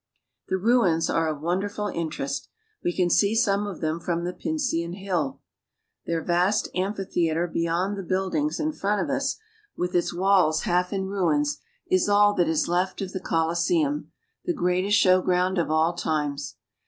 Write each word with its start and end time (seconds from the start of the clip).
The 0.47 0.57
ruins 0.57 1.11
are 1.11 1.27
of 1.27 1.41
wonderful 1.43 1.87
interest. 1.89 2.47
We 2.83 2.91
can 2.91 3.11
see 3.11 3.35
some 3.35 3.67
of 3.67 3.81
them 3.81 3.99
from 3.99 4.23
the 4.23 4.33
Pincian 4.33 4.93
Hill. 4.95 5.41
That 6.07 6.25
vast 6.25 6.69
amphitheater 6.73 7.41
"—all 7.45 7.93
that 7.93 7.93
is 7.93 7.93
left 7.93 7.93
of 7.93 7.93
the 7.93 7.93
Coliseum." 7.93 7.93
beyond 7.93 7.97
the 7.99 8.09
buildings 8.09 8.59
in 8.59 8.71
front 8.73 8.99
of 9.03 9.11
us, 9.15 9.37
with 9.77 9.93
its 9.93 10.11
walls 10.11 10.63
half 10.63 10.91
in 10.91 11.05
ruins, 11.05 11.59
is 11.85 12.09
all 12.09 12.33
that 12.33 12.49
is 12.49 12.67
left 12.67 12.99
of 13.03 13.11
the 13.11 13.19
Coliseum, 13.19 14.09
the 14.45 14.53
greatest 14.55 14.97
show 14.97 15.21
ground 15.21 15.59
of 15.59 15.69
all 15.69 15.93
times. 15.93 16.55